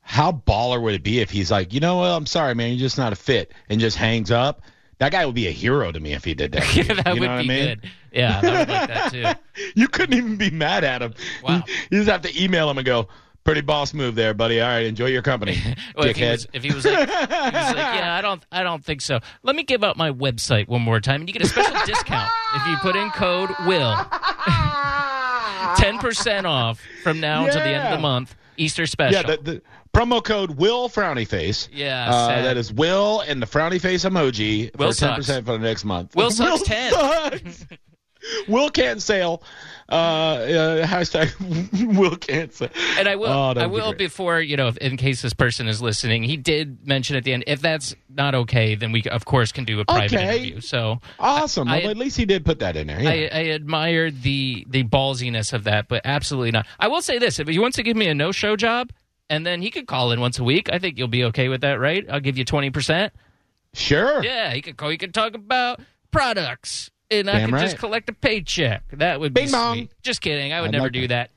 How 0.00 0.32
baller 0.32 0.80
would 0.82 0.94
it 0.94 1.02
be 1.02 1.20
if 1.20 1.30
he's 1.30 1.50
like, 1.50 1.74
you 1.74 1.80
know 1.80 1.96
what, 1.96 2.06
I'm 2.08 2.24
sorry, 2.24 2.54
man, 2.54 2.70
you're 2.70 2.78
just 2.78 2.96
not 2.96 3.12
a 3.12 3.16
fit, 3.16 3.52
and 3.68 3.78
just 3.78 3.96
hangs 3.98 4.30
up? 4.30 4.62
That 4.98 5.12
guy 5.12 5.24
would 5.26 5.34
be 5.34 5.46
a 5.46 5.52
hero 5.52 5.92
to 5.92 6.00
me 6.00 6.12
if 6.12 6.24
he 6.24 6.34
did 6.34 6.52
that. 6.52 6.64
Yeah, 6.76 6.94
that 6.94 7.14
You 7.14 7.20
would 7.20 7.26
know 7.28 7.36
what 7.36 7.42
be 7.46 7.50
I 7.52 7.56
mean? 7.56 7.66
good. 7.80 7.90
Yeah, 8.12 8.40
I 8.42 8.46
would 8.46 8.68
like 8.68 8.88
that 8.88 9.12
too. 9.12 9.62
You 9.76 9.88
couldn't 9.88 10.16
even 10.16 10.36
be 10.36 10.50
mad 10.50 10.82
at 10.84 11.02
him. 11.02 11.14
Wow. 11.42 11.62
You 11.90 11.98
just 11.98 12.08
have 12.10 12.22
to 12.22 12.42
email 12.42 12.68
him 12.70 12.78
and 12.78 12.84
go, 12.86 13.08
pretty 13.44 13.60
boss 13.60 13.94
move 13.94 14.14
there, 14.14 14.34
buddy. 14.34 14.60
All 14.60 14.68
right, 14.68 14.84
enjoy 14.86 15.06
your 15.06 15.22
company, 15.22 15.56
Well, 15.96 16.06
if 16.08 16.16
he 16.16 16.24
was, 16.24 16.46
if 16.52 16.62
he 16.64 16.72
was 16.74 16.84
like, 16.84 17.08
he 17.08 17.14
was 17.14 17.30
like, 17.30 17.76
yeah, 17.76 18.14
I 18.16 18.20
don't, 18.20 18.44
I 18.52 18.62
don't 18.62 18.84
think 18.84 19.00
so. 19.00 19.20
Let 19.42 19.54
me 19.56 19.62
give 19.62 19.82
out 19.84 19.96
my 19.96 20.10
website 20.10 20.68
one 20.68 20.82
more 20.82 21.00
time, 21.00 21.20
and 21.22 21.28
you 21.28 21.32
get 21.32 21.42
a 21.42 21.46
special 21.48 21.76
discount 21.86 22.30
if 22.56 22.66
you 22.66 22.76
put 22.78 22.94
in 22.96 23.08
code 23.10 23.50
Will. 23.66 23.94
Ten 25.76 25.98
percent 25.98 26.46
off 26.46 26.80
from 27.02 27.20
now 27.20 27.44
until 27.44 27.60
the 27.60 27.68
end 27.68 27.84
of 27.88 27.92
the 27.92 28.02
month. 28.02 28.34
Easter 28.56 28.86
special. 28.86 29.20
yeah, 29.20 29.36
the, 29.36 29.42
the 29.42 29.62
promo 29.98 30.22
code 30.22 30.52
Will 30.52 30.88
Frowny 30.88 31.26
Face. 31.26 31.68
Yeah, 31.72 32.08
uh, 32.10 32.42
that 32.42 32.56
is 32.56 32.72
Will 32.72 33.20
and 33.22 33.42
the 33.42 33.46
frowny 33.46 33.80
face 33.80 34.04
emoji 34.04 34.74
Will 34.78 34.92
for 34.92 34.98
ten 34.98 35.14
percent 35.16 35.46
for 35.46 35.52
the 35.52 35.58
next 35.58 35.84
month. 35.84 36.14
Will 36.14 36.30
sucks 36.30 36.62
10. 36.62 36.92
sucks. 36.92 37.66
Will 38.48 38.68
can't 38.68 39.00
sail. 39.00 39.42
Uh, 39.90 39.94
uh, 39.94 40.86
hashtag 40.86 41.96
Will 41.96 42.16
can't 42.16 42.52
sail. 42.52 42.68
And 42.98 43.08
I 43.08 43.16
will, 43.16 43.28
Oh, 43.28 43.54
I 43.56 43.66
will 43.66 43.92
great. 43.92 43.98
before 43.98 44.40
you 44.40 44.56
know, 44.56 44.66
if, 44.68 44.76
in 44.78 44.96
case 44.98 45.22
this 45.22 45.32
person 45.32 45.66
is 45.68 45.80
listening, 45.80 46.24
he 46.24 46.36
did 46.36 46.86
mention 46.86 47.16
at 47.16 47.24
the 47.24 47.32
end, 47.32 47.44
if 47.46 47.60
that's 47.62 47.94
not 48.10 48.34
okay, 48.34 48.74
then 48.74 48.92
we 48.92 49.02
of 49.04 49.24
course 49.24 49.50
can 49.52 49.64
do 49.64 49.80
a 49.80 49.84
private 49.84 50.12
Okay. 50.14 50.28
interview. 50.36 50.60
So 50.60 51.00
Awesome. 51.18 51.68
I- 51.68 51.78
well, 51.78 51.90
at 51.90 51.96
least 51.96 52.16
he 52.18 52.26
did 52.26 52.44
put 52.44 52.58
that 52.58 52.76
in 52.76 52.88
there. 52.88 53.00
Yeah. 53.00 53.08
I, 53.10 53.14
I 53.32 53.40
admired 53.54 54.22
the 54.22 54.66
the 54.68 54.82
ballsiness 54.84 55.52
of 55.52 55.64
that, 55.64 55.88
but 55.88 56.02
absolutely 56.04 56.50
not. 56.50 56.66
I 56.78 56.88
will 56.88 57.02
say 57.02 57.18
this: 57.18 57.38
if 57.38 57.48
he 57.48 57.58
wants 57.58 57.76
to 57.76 57.82
give 57.82 57.96
me 57.96 58.08
a 58.08 58.14
no 58.14 58.30
show 58.32 58.56
job, 58.56 58.90
and 59.30 59.44
then 59.46 59.62
he 59.62 59.70
could 59.70 59.86
call 59.86 60.12
in 60.12 60.20
once 60.20 60.38
a 60.38 60.44
week, 60.44 60.68
I 60.72 60.78
think 60.78 60.98
you'll 60.98 61.08
be 61.08 61.24
okay 61.24 61.48
with 61.48 61.60
that, 61.62 61.78
right? 61.80 62.04
I'll 62.10 62.20
give 62.20 62.38
you 62.38 62.44
twenty 62.44 62.70
percent. 62.70 63.12
sure. 63.74 64.22
Yeah, 64.24 64.52
he 64.52 64.60
could 64.62 64.76
call. 64.76 64.88
He 64.90 64.96
could 64.98 65.14
talk 65.14 65.34
about 65.34 65.80
products, 66.10 66.90
and 67.10 67.28
I 67.28 67.40
Damn 67.40 67.50
could 67.50 67.60
just 67.60 67.78
collect 67.78 68.08
a 68.08 68.12
paycheck. 68.12 68.82
That 68.92 69.20
would 69.20 69.34
be 69.34 69.42
Bing 69.42 69.50
bong. 69.52 69.74
sweet. 69.76 69.92
Just 70.02 70.20
kidding. 70.20 70.52
I 70.52 70.60
would 70.60 70.68
I'd 70.68 70.72
never 70.72 70.84
like 70.84 70.92
do 70.92 71.08
that. 71.08 71.30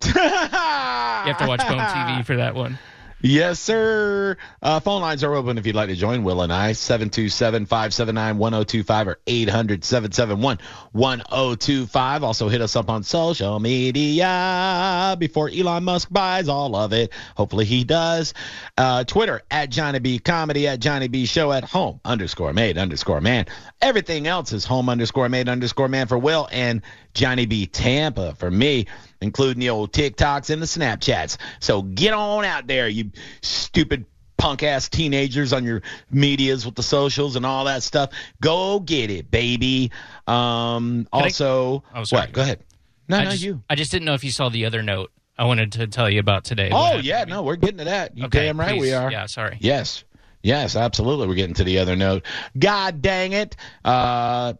that. 0.00 1.24
You 1.26 1.32
have 1.32 1.38
to 1.38 1.46
watch 1.48 1.60
Bone 1.66 1.78
TV 1.80 2.24
for 2.24 2.36
that 2.36 2.54
one. 2.54 2.78
Yes, 3.20 3.58
sir. 3.58 4.36
Uh, 4.62 4.78
phone 4.78 5.02
lines 5.02 5.24
are 5.24 5.34
open 5.34 5.58
if 5.58 5.66
you'd 5.66 5.74
like 5.74 5.88
to 5.88 5.96
join 5.96 6.22
Will 6.22 6.40
and 6.40 6.52
I. 6.52 6.70
727-579-1025 6.70 9.06
or 9.06 9.18
800-771-1025. 9.26 12.22
Also 12.22 12.48
hit 12.48 12.60
us 12.60 12.76
up 12.76 12.88
on 12.88 13.02
social 13.02 13.58
media 13.58 15.16
before 15.18 15.50
Elon 15.52 15.82
Musk 15.82 16.12
buys 16.12 16.48
all 16.48 16.76
of 16.76 16.92
it. 16.92 17.12
Hopefully 17.36 17.64
he 17.64 17.82
does. 17.82 18.34
Uh, 18.76 19.02
Twitter 19.02 19.42
at 19.50 19.70
Johnny 19.70 19.98
B 19.98 20.20
Comedy 20.20 20.68
at 20.68 20.78
Johnny 20.78 21.08
B 21.08 21.26
Show 21.26 21.50
at 21.50 21.64
home 21.64 21.98
underscore 22.04 22.52
made 22.52 22.78
underscore 22.78 23.20
man. 23.20 23.46
Everything 23.82 24.28
else 24.28 24.52
is 24.52 24.64
home 24.64 24.88
underscore 24.88 25.28
made 25.28 25.48
underscore 25.48 25.88
man 25.88 26.06
for 26.06 26.18
Will 26.18 26.48
and 26.52 26.82
Johnny 27.18 27.46
B 27.46 27.66
Tampa 27.66 28.34
for 28.36 28.48
me, 28.50 28.86
including 29.20 29.58
the 29.58 29.70
old 29.70 29.92
TikToks 29.92 30.50
and 30.50 30.62
the 30.62 30.66
Snapchats. 30.66 31.36
So 31.58 31.82
get 31.82 32.14
on 32.14 32.44
out 32.44 32.68
there, 32.68 32.88
you 32.88 33.10
stupid 33.42 34.06
punk 34.36 34.62
ass 34.62 34.88
teenagers 34.88 35.52
on 35.52 35.64
your 35.64 35.82
medias 36.12 36.64
with 36.64 36.76
the 36.76 36.82
socials 36.84 37.34
and 37.34 37.44
all 37.44 37.64
that 37.64 37.82
stuff. 37.82 38.10
Go 38.40 38.78
get 38.78 39.10
it, 39.10 39.32
baby. 39.32 39.90
Um, 40.28 41.08
I- 41.12 41.22
also, 41.24 41.82
Oh, 41.92 42.04
sorry. 42.04 42.22
what? 42.26 42.32
Go 42.32 42.42
ahead. 42.42 42.60
No, 43.08 43.16
I 43.18 43.24
no, 43.24 43.30
just, 43.32 43.42
you. 43.42 43.62
I 43.68 43.74
just 43.74 43.90
didn't 43.90 44.04
know 44.04 44.14
if 44.14 44.22
you 44.22 44.30
saw 44.30 44.48
the 44.48 44.64
other 44.66 44.82
note 44.82 45.10
I 45.36 45.44
wanted 45.44 45.72
to 45.72 45.88
tell 45.88 46.08
you 46.08 46.20
about 46.20 46.44
today. 46.44 46.70
Oh 46.72 46.98
yeah, 46.98 47.24
no, 47.24 47.42
we're 47.42 47.56
getting 47.56 47.78
to 47.78 47.84
that. 47.84 48.16
You 48.16 48.26
Okay, 48.26 48.46
damn 48.46 48.60
right 48.60 48.78
we 48.78 48.92
are. 48.92 49.10
Yeah, 49.10 49.26
sorry. 49.26 49.56
Yes. 49.60 50.04
Yes, 50.42 50.76
absolutely. 50.76 51.26
We're 51.26 51.34
getting 51.34 51.54
to 51.56 51.64
the 51.64 51.78
other 51.78 51.96
note. 51.96 52.24
God 52.56 53.02
dang 53.02 53.32
it. 53.32 53.56
Uh, 53.84 54.54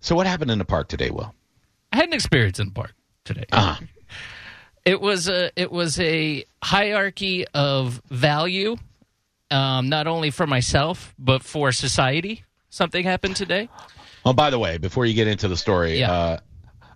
so 0.00 0.14
what 0.16 0.26
happened 0.26 0.50
in 0.50 0.58
the 0.58 0.64
park 0.66 0.88
today, 0.88 1.08
Will? 1.10 1.34
I 1.92 1.96
had 1.96 2.06
an 2.06 2.12
experience 2.12 2.58
in 2.58 2.68
the 2.68 2.72
park 2.74 2.94
today. 3.24 3.44
Uh-huh. 3.52 3.84
It 4.84 5.00
was 5.00 5.28
a 5.28 5.50
it 5.60 5.70
was 5.70 5.98
a 6.00 6.44
hierarchy 6.62 7.46
of 7.54 8.00
value, 8.08 8.76
um, 9.50 9.88
not 9.88 10.06
only 10.06 10.30
for 10.30 10.46
myself 10.46 11.14
but 11.18 11.42
for 11.42 11.72
society. 11.72 12.44
Something 12.70 13.04
happened 13.04 13.36
today. 13.36 13.68
Oh, 14.24 14.32
by 14.32 14.50
the 14.50 14.58
way, 14.58 14.78
before 14.78 15.06
you 15.06 15.14
get 15.14 15.26
into 15.26 15.48
the 15.48 15.56
story, 15.56 15.98
Yeah. 16.00 16.12
uh, 16.12 16.38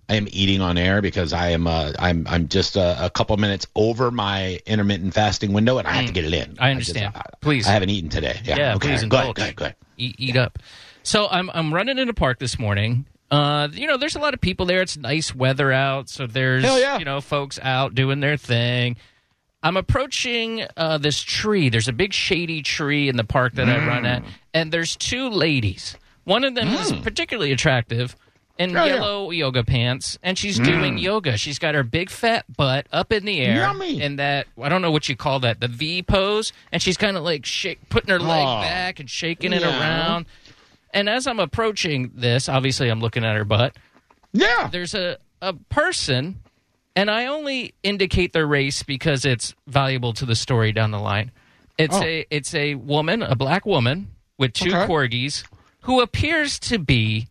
I 0.09 0.17
am 0.17 0.27
eating 0.31 0.61
on 0.61 0.77
air 0.77 1.01
because 1.01 1.33
I 1.33 1.49
am 1.51 1.67
uh, 1.67 1.93
I'm 1.99 2.27
I'm 2.29 2.49
just 2.49 2.77
uh, 2.77 2.97
a 2.99 3.11
couple 3.11 3.37
minutes 3.37 3.67
over 3.75 4.11
my 4.11 4.59
intermittent 4.67 5.15
fasting 5.15 5.53
window, 5.53 5.79
and 5.79 5.87
I 5.89 5.93
have 5.93 6.07
to 6.07 6.13
get 6.13 6.25
it 6.25 6.33
in. 6.35 6.51
Mm. 6.53 6.57
I 6.61 6.71
understand. 6.71 7.15
just- 7.15 7.27
I- 7.27 7.31
Please. 7.41 7.67
I 7.67 7.73
haven't 7.73 7.91
eaten 7.91 8.11
today. 8.11 8.41
Yeah. 8.45 8.57
Yeah, 8.57 8.75
okay. 8.77 8.89
please 8.89 9.05
Go 9.05 9.17
ahead. 9.19 9.35
Go 9.35 9.43
ahead. 9.43 9.57
Go 9.57 9.65
ahead. 9.67 9.77
eat, 9.97 10.15
eat 10.19 10.37
up. 10.37 10.59
So 11.03 11.29
I'm 11.31 11.51
I'm 11.55 11.73
running 11.75 11.99
in 11.99 12.07
the 12.07 12.15
park 12.15 12.39
this 12.39 12.59
morning. 12.59 13.07
Uh, 13.33 13.69
you 13.73 13.87
know, 13.87 13.97
there's 13.97 14.15
a 14.15 14.19
lot 14.19 14.35
of 14.35 14.41
people 14.41 14.67
there. 14.67 14.83
It's 14.83 14.97
nice 14.99 15.35
weather 15.35 15.73
out, 15.73 16.09
so 16.11 16.27
there's 16.27 16.63
yeah. 16.65 16.99
you 16.99 17.05
know 17.05 17.21
folks 17.23 17.59
out 17.63 17.95
doing 17.95 18.21
their 18.21 18.37
thing. 18.37 18.97
I'm 19.63 19.77
approaching 19.77 20.65
uh, 20.77 20.99
this 20.99 21.21
tree. 21.21 21.69
There's 21.69 21.89
a 21.89 21.93
big 21.93 22.13
shady 22.13 22.63
tree 22.63 23.09
in 23.09 23.17
the 23.17 23.25
park 23.25 23.55
that 23.55 23.69
I 23.69 23.79
run 23.87 24.03
Mm. 24.03 24.07
at, 24.07 24.23
and 24.53 24.71
there's 24.73 24.97
two 24.97 25.29
ladies. 25.31 25.97
One 26.25 26.45
of 26.45 26.55
them 26.55 26.69
is 26.69 26.93
particularly 26.93 27.53
attractive 27.53 28.15
in 28.59 28.77
Oh, 28.77 28.85
yeah. 28.85 28.95
yellow 28.97 29.31
yoga 29.31 29.65
pants, 29.65 30.19
and 30.23 30.37
she's 30.37 30.59
doing 30.59 30.99
yoga. 30.99 31.37
She's 31.39 31.59
got 31.59 31.75
her 31.75 31.83
big 31.85 32.11
fat 32.11 32.45
butt 32.55 32.87
up 32.93 33.13
in 33.13 33.25
the 33.25 33.41
air 33.41 33.57
Yummy. 33.57 34.03
in 34.03 34.17
that 34.17 34.47
I 34.61 34.69
don't 34.69 34.83
know 34.83 34.91
what 34.91 35.09
you 35.09 35.17
call 35.17 35.41
that, 35.41 35.61
the 35.61 35.69
V 35.69 36.03
pose, 36.03 36.53
and 36.71 36.83
she's 36.83 36.97
kind 36.97 37.17
of 37.17 37.23
like 37.25 37.47
shake, 37.47 37.89
putting 37.89 38.11
her 38.11 38.19
leg 38.21 38.45
Oh. 38.47 38.61
back 38.61 39.01
and 39.01 39.09
shaking 39.09 39.53
it 39.53 39.63
Yeah. 39.63 39.81
around. 39.81 40.27
And 40.93 41.09
as 41.09 41.27
I'm 41.27 41.41
approaching 41.41 42.11
this, 42.15 42.49
obviously 42.49 42.89
I'm 42.89 43.01
looking 43.01 43.25
at 43.25 43.35
her 43.37 43.45
butt. 43.45 43.77
Yeah. 44.33 44.69
There's 44.71 44.95
a, 44.95 45.19
a 45.41 45.53
person, 45.55 46.41
and 46.95 47.11
I 47.11 47.27
only 47.27 47.75
indicate 47.83 48.33
their 48.33 48.47
race 48.47 48.83
because 48.83 49.25
it's 49.25 49.55
valuable 49.67 50.13
to 50.15 50.27
the 50.27 50.35
story 50.35 50.73
down 50.73 50.91
the 50.91 50.99
line. 50.99 51.31
It's 51.79 51.97
Oh. 51.97 52.03
a 52.03 52.27
it's 52.31 52.55
a 52.55 52.75
woman, 52.75 53.23
a 53.23 53.35
black 53.35 53.65
woman 53.65 54.09
with 54.39 54.53
two 54.53 54.69
Okay. 54.71 54.87
corgis, 54.87 55.45
who 55.83 56.01
appears 56.03 56.59
to 56.61 56.79
be, 56.79 57.29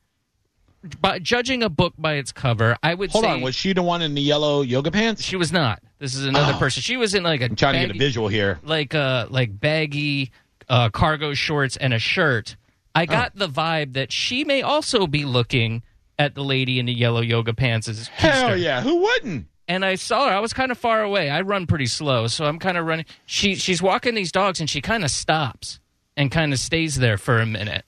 by 0.99 1.19
judging 1.19 1.61
a 1.61 1.69
book 1.69 1.93
by 1.97 2.15
its 2.15 2.31
cover, 2.31 2.75
I 2.81 2.95
would 2.95 3.11
Hold 3.11 3.23
say 3.25 3.31
on. 3.31 3.41
Was 3.41 3.53
she 3.55 3.73
the 3.73 3.83
one 3.83 4.01
in 4.01 4.15
the 4.15 4.21
yellow 4.21 4.61
yoga 4.63 4.89
pants? 4.91 5.21
she 5.23 5.35
was 5.35 5.51
not. 5.51 5.81
This 5.99 6.15
is 6.15 6.25
another 6.25 6.53
Oh. 6.55 6.59
person. 6.59 6.81
She 6.81 6.97
was 6.97 7.13
in 7.13 7.21
like 7.21 7.41
a 7.41 7.45
I'm 7.45 7.55
trying 7.55 7.73
to 7.81 7.87
get 7.87 7.95
a 7.95 7.99
visual 7.99 8.27
here. 8.27 8.59
like 8.63 8.95
uh 8.95 9.27
like 9.29 9.59
baggy 9.59 10.31
uh, 10.69 10.89
cargo 10.89 11.33
shorts 11.35 11.77
and 11.77 11.93
a 11.93 11.99
shirt. 11.99 12.55
I 12.93 13.05
got 13.05 13.33
oh. 13.36 13.45
the 13.45 13.48
vibe 13.48 13.93
that 13.93 14.12
she 14.12 14.43
may 14.43 14.62
also 14.62 15.07
be 15.07 15.25
looking 15.25 15.83
at 16.19 16.36
the 16.36 16.43
lady 16.43 16.79
in 16.79 16.86
the 16.86 16.93
yellow 16.93 17.21
yoga 17.21 17.53
pants 17.53 17.88
as 17.88 18.07
Hell 18.07 18.51
keister. 18.51 18.62
yeah. 18.62 18.81
Who 18.81 18.98
wouldn't? 18.98 19.48
And 19.67 19.86
I 19.86 19.95
saw 19.95 20.29
her. 20.29 20.36
I 20.36 20.39
was 20.39 20.53
kind 20.53 20.71
of 20.71 20.77
far 20.77 21.01
away. 21.01 21.29
I 21.29 21.41
run 21.41 21.65
pretty 21.65 21.86
slow, 21.86 22.27
so 22.27 22.45
I'm 22.45 22.60
kind 22.60 22.77
of 22.77 22.86
running. 22.86 23.05
She 23.25 23.55
she's 23.55 23.81
walking 23.81 24.15
these 24.15 24.31
dogs, 24.31 24.60
and 24.60 24.69
she 24.69 24.81
kind 24.81 25.03
of 25.03 25.12
stops 25.12 25.79
and 26.17 26.29
kind 26.29 26.51
of 26.51 26.60
stays 26.60 26.95
there 26.95 27.17
for 27.17 27.39
a 27.39 27.45
minute, 27.45 27.86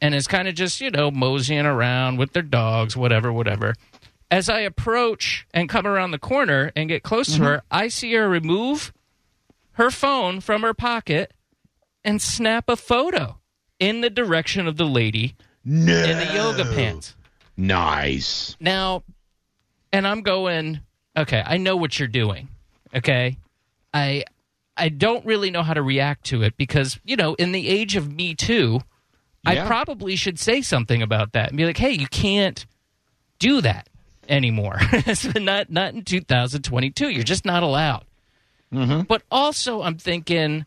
and 0.00 0.14
is 0.14 0.26
kind 0.26 0.48
of 0.48 0.54
just 0.54 0.80
you 0.80 0.90
know 0.90 1.10
moseying 1.10 1.66
around 1.66 2.18
with 2.18 2.32
their 2.32 2.42
dogs, 2.42 2.96
whatever, 2.96 3.32
whatever. 3.32 3.74
As 4.30 4.48
I 4.48 4.60
approach 4.60 5.46
and 5.54 5.68
come 5.68 5.86
around 5.86 6.10
the 6.10 6.18
corner 6.18 6.72
and 6.74 6.88
get 6.88 7.02
close 7.02 7.28
to 7.28 7.32
mm-hmm. 7.34 7.44
her, 7.44 7.62
I 7.70 7.88
see 7.88 8.12
her 8.14 8.28
remove 8.28 8.92
her 9.72 9.90
phone 9.90 10.40
from 10.40 10.62
her 10.62 10.74
pocket 10.74 11.32
and 12.02 12.20
snap 12.20 12.68
a 12.68 12.76
photo 12.76 13.38
in 13.82 14.00
the 14.00 14.10
direction 14.10 14.66
of 14.68 14.76
the 14.76 14.86
lady 14.86 15.34
No. 15.64 15.92
in 15.94 16.18
the 16.18 16.34
yoga 16.34 16.64
pants. 16.64 17.14
Nice. 17.56 18.56
Now, 18.60 19.02
and 19.92 20.06
I'm 20.06 20.22
going, 20.22 20.80
okay, 21.16 21.42
I 21.44 21.56
know 21.58 21.76
what 21.76 21.98
you're 21.98 22.08
doing. 22.08 22.48
Okay. 22.94 23.36
I 23.92 24.24
I 24.76 24.88
don't 24.88 25.24
really 25.26 25.50
know 25.50 25.62
how 25.62 25.74
to 25.74 25.82
react 25.82 26.24
to 26.26 26.42
it 26.42 26.56
because, 26.56 26.98
you 27.04 27.16
know, 27.16 27.34
in 27.34 27.52
the 27.52 27.68
age 27.68 27.96
of 27.96 28.10
Me 28.10 28.34
Too, 28.34 28.80
I 29.44 29.66
probably 29.66 30.16
should 30.16 30.38
say 30.38 30.62
something 30.62 31.02
about 31.02 31.32
that 31.32 31.48
and 31.48 31.56
be 31.58 31.66
like, 31.66 31.76
hey, 31.76 31.90
you 31.90 32.06
can't 32.06 32.64
do 33.38 33.60
that 33.60 33.88
anymore. 34.28 34.78
It's 34.92 35.24
not 35.34 35.68
not 35.70 35.94
in 35.94 36.04
2022. 36.04 37.10
You're 37.10 37.24
just 37.24 37.44
not 37.44 37.62
allowed. 37.62 38.04
Mm-hmm. 38.72 39.02
But 39.02 39.22
also, 39.30 39.82
I'm 39.82 39.98
thinking 39.98 40.64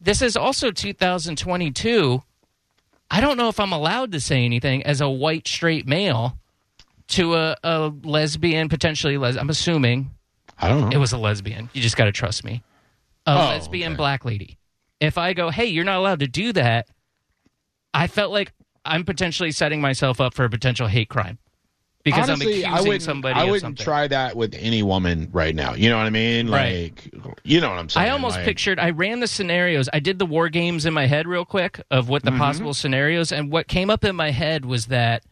this 0.00 0.22
is 0.22 0.36
also 0.36 0.70
2022. 0.70 2.22
I 3.10 3.20
don't 3.20 3.36
know 3.36 3.48
if 3.48 3.58
I'm 3.58 3.72
allowed 3.72 4.12
to 4.12 4.20
say 4.20 4.44
anything 4.44 4.82
as 4.84 5.00
a 5.00 5.08
white 5.08 5.48
straight 5.48 5.86
male 5.86 6.38
to 7.08 7.34
a, 7.34 7.56
a 7.64 7.92
lesbian, 8.04 8.68
potentially 8.68 9.16
les. 9.16 9.36
I'm 9.36 9.48
assuming 9.50 10.10
I 10.58 10.68
don't 10.68 10.82
know. 10.82 10.88
it 10.90 10.98
was 10.98 11.12
a 11.12 11.18
lesbian. 11.18 11.70
You 11.72 11.80
just 11.80 11.96
got 11.96 12.04
to 12.04 12.12
trust 12.12 12.44
me. 12.44 12.62
A 13.26 13.32
Oh, 13.32 13.36
lesbian 13.48 13.92
okay. 13.92 13.96
black 13.96 14.24
lady. 14.24 14.58
If 15.00 15.16
I 15.16 15.32
go, 15.32 15.50
hey, 15.50 15.66
you're 15.66 15.84
not 15.84 15.98
allowed 15.98 16.20
to 16.20 16.26
do 16.26 16.52
that, 16.54 16.88
I 17.94 18.08
felt 18.08 18.32
like 18.32 18.52
I'm 18.84 19.04
potentially 19.04 19.52
setting 19.52 19.80
myself 19.80 20.20
up 20.20 20.34
for 20.34 20.44
a 20.44 20.50
potential 20.50 20.86
hate 20.86 21.08
crime 21.08 21.38
because 22.10 22.28
Honestly, 22.30 22.64
I'm 22.64 22.72
I 22.72 22.74
accusing 22.76 22.88
wouldn't, 22.88 23.02
somebody 23.02 23.34
I 23.40 23.44
wouldn't 23.44 23.78
try 23.78 24.08
that 24.08 24.36
with 24.36 24.54
any 24.58 24.82
woman 24.82 25.28
right 25.32 25.54
now. 25.54 25.74
You 25.74 25.88
know 25.90 25.96
what 25.96 26.06
I 26.06 26.10
mean? 26.10 26.48
Right. 26.50 26.92
Like, 27.14 27.38
you 27.44 27.60
know 27.60 27.68
what 27.70 27.78
I'm 27.78 27.88
saying? 27.88 28.06
I 28.06 28.10
almost 28.10 28.36
Like, 28.36 28.44
pictured. 28.44 28.78
I 28.78 28.90
ran 28.90 29.20
the 29.20 29.26
scenarios. 29.26 29.88
I 29.92 30.00
did 30.00 30.18
the 30.18 30.26
war 30.26 30.48
games 30.48 30.86
in 30.86 30.94
my 30.94 31.06
head 31.06 31.26
real 31.26 31.44
quick 31.44 31.80
of 31.90 32.08
what 32.08 32.22
the 32.24 32.30
Mm-hmm. 32.30 32.38
possible 32.38 32.74
scenarios, 32.74 33.32
and 33.32 33.50
what 33.50 33.68
came 33.68 33.90
up 33.90 34.04
in 34.04 34.14
my 34.16 34.30
head 34.30 34.64
was 34.64 34.86
that 34.86 35.22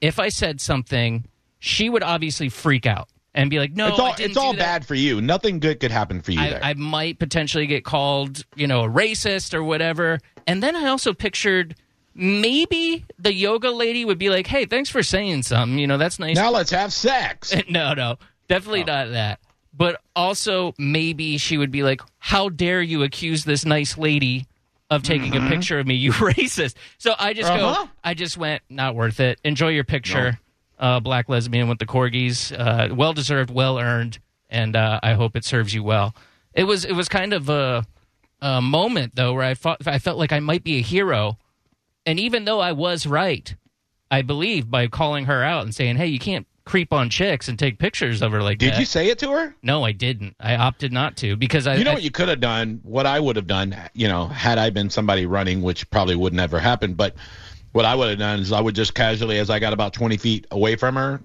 if 0.00 0.18
I 0.18 0.28
said 0.28 0.60
something, 0.60 1.24
she 1.58 1.88
would 1.90 2.02
obviously 2.02 2.48
freak 2.48 2.86
out 2.86 3.08
and 3.34 3.50
be 3.50 3.58
like, 3.58 3.72
"No, 3.72 3.88
It's 3.88 3.98
all, 3.98 4.06
I 4.12 4.16
it's 4.18 4.36
all 4.36 4.52
that." 4.52 4.58
bad 4.58 4.86
for 4.86 4.94
you. 4.94 5.20
Nothing 5.20 5.58
good 5.60 5.80
could 5.80 5.90
happen 5.90 6.20
for 6.22 6.32
you 6.32 6.40
there. 6.40 6.60
I, 6.62 6.70
I 6.70 6.74
might 6.74 7.18
potentially 7.18 7.66
get 7.66 7.84
called, 7.84 8.44
you 8.56 8.66
know, 8.66 8.84
a 8.84 8.88
racist 8.88 9.54
or 9.54 9.62
whatever. 9.64 10.20
And 10.46 10.62
then 10.62 10.74
I 10.76 10.86
also 10.88 11.12
pictured 11.12 11.74
maybe 12.18 13.04
the 13.18 13.32
yoga 13.32 13.70
lady 13.70 14.04
would 14.04 14.18
be 14.18 14.28
like, 14.28 14.46
"Hey, 14.46 14.66
thanks 14.66 14.90
for 14.90 15.02
saying 15.02 15.44
something. 15.44 15.78
You 15.78 15.86
know, 15.86 15.96
that's 15.98 16.18
nice." 16.18 16.36
now 16.36 16.50
let's 16.50 16.70
have 16.72 16.92
sex. 16.92 17.54
no, 17.70 17.94
no, 17.94 18.16
definitely 18.48 18.84
not 18.84 19.10
that. 19.12 19.40
But 19.72 20.00
also, 20.16 20.74
maybe 20.76 21.38
she 21.38 21.56
would 21.56 21.70
be 21.70 21.82
like, 21.82 22.00
"How 22.18 22.48
dare 22.48 22.82
you 22.82 23.02
accuse 23.04 23.44
this 23.44 23.64
nice 23.64 23.96
lady 23.96 24.46
of 24.90 25.02
taking 25.02 25.36
a 25.36 25.40
picture 25.48 25.78
of 25.78 25.86
me, 25.86 25.94
you 26.06 26.12
racist?" 26.12 26.74
So 26.98 27.14
I 27.18 27.32
just 27.32 27.50
Uh-huh. 27.50 27.84
go, 27.84 27.90
I 28.02 28.14
just 28.14 28.36
went, 28.36 28.62
not 28.68 28.94
worth 28.94 29.20
it. 29.20 29.38
Enjoy 29.44 29.68
your 29.68 29.84
picture, 29.84 30.38
uh, 30.78 30.98
black 31.00 31.28
lesbian 31.28 31.68
with 31.68 31.78
the 31.78 31.86
corgis. 31.86 32.52
Uh, 32.58 32.92
well 32.94 33.12
deserved, 33.12 33.50
well 33.50 33.78
earned, 33.78 34.18
and 34.50 34.74
uh, 34.74 34.98
I 35.02 35.12
hope 35.14 35.36
it 35.36 35.44
serves 35.44 35.72
you 35.72 35.82
well. 35.84 36.14
It 36.54 36.64
was, 36.64 36.84
it 36.84 36.94
was 36.94 37.08
kind 37.08 37.32
of 37.32 37.48
a, 37.48 37.86
a 38.40 38.60
moment 38.60 39.14
though 39.14 39.34
where 39.34 39.44
I 39.44 39.54
felt, 39.54 39.86
I 39.86 40.00
felt 40.00 40.18
like 40.18 40.32
I 40.32 40.40
might 40.40 40.64
be 40.64 40.78
a 40.78 40.82
hero, 40.82 41.38
and 42.08 42.18
even 42.20 42.44
though 42.44 42.60
I 42.60 42.72
was 42.72 43.06
right, 43.06 43.54
I 44.10 44.22
believe 44.22 44.70
by 44.70 44.86
calling 44.88 45.26
her 45.26 45.42
out 45.42 45.64
and 45.64 45.74
saying, 45.74 45.96
"Hey, 45.96 46.06
you 46.06 46.18
can't 46.18 46.46
creep 46.64 46.92
on 46.92 47.08
chicks 47.08 47.48
and 47.48 47.58
take 47.58 47.78
pictures 47.78 48.20
of 48.22 48.32
her 48.32 48.42
like 48.42 48.58
that. 48.58 48.64
Did 48.64 48.74
that." 48.74 48.80
you 48.80 48.86
say 48.86 49.08
it 49.08 49.18
to 49.20 49.30
her? 49.32 49.54
No, 49.62 49.84
I 49.84 49.92
didn't. 49.92 50.34
I 50.40 50.56
opted 50.56 50.92
not 50.92 51.16
to 51.18 51.36
because 51.36 51.66
I. 51.66 51.74
You 51.76 51.84
know 51.84 51.90
I- 51.92 51.94
what 51.94 52.02
you 52.02 52.10
could 52.10 52.28
have 52.28 52.40
done? 52.40 52.80
What 52.82 53.06
I 53.06 53.20
would 53.20 53.36
have 53.36 53.46
done, 53.46 53.76
you 53.94 54.08
know, 54.08 54.26
had 54.26 54.58
I 54.58 54.70
been 54.70 54.90
somebody 54.90 55.26
running, 55.26 55.62
which 55.62 55.88
probably 55.90 56.16
would 56.16 56.32
never 56.34 56.58
happen, 56.58 56.94
but 56.94 57.14
what 57.72 57.84
I 57.84 57.94
would 57.94 58.08
have 58.08 58.18
done 58.18 58.40
is 58.40 58.50
I 58.52 58.60
would 58.60 58.74
just 58.74 58.94
casually, 58.94 59.38
as 59.38 59.50
I 59.50 59.58
got 59.58 59.72
about 59.74 59.92
20 59.92 60.16
feet 60.16 60.46
away 60.50 60.74
from 60.76 60.96
her, 60.96 61.20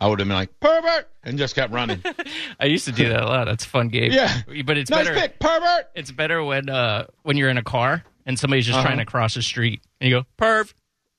I 0.00 0.08
would 0.08 0.18
have 0.18 0.26
been 0.26 0.36
like, 0.36 0.58
pervert, 0.60 1.08
and 1.22 1.36
just 1.38 1.54
kept 1.54 1.72
running. 1.72 2.02
I 2.60 2.66
used 2.66 2.86
to 2.86 2.92
do 2.92 3.08
that 3.10 3.22
a 3.22 3.26
lot. 3.26 3.44
That's 3.44 3.64
a 3.64 3.68
fun 3.68 3.88
game. 3.88 4.10
Yeah. 4.10 4.40
but 4.64 4.76
it's 4.78 4.90
nice 4.90 5.06
better. 5.06 5.20
pick, 5.20 5.38
pervert. 5.38 5.90
It's 5.94 6.10
better 6.10 6.42
when 6.42 6.68
uh 6.70 7.06
when 7.22 7.36
you're 7.36 7.50
in 7.50 7.58
a 7.58 7.62
car 7.62 8.02
and 8.26 8.38
somebody's 8.38 8.64
just 8.66 8.78
Uh-huh. 8.78 8.86
trying 8.88 8.98
to 8.98 9.04
cross 9.04 9.34
the 9.34 9.42
street 9.42 9.82
and 10.04 10.10
you 10.12 10.20
go 10.20 10.26
perv, 10.38 10.72